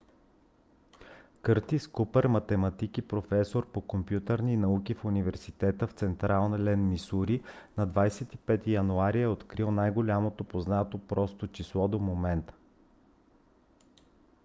[1.43, 7.41] къртис купър математик и професор по компютърни науки в университета в централен мисури
[7.77, 12.53] на 25 януари е открил най-голямото познато просто число до момента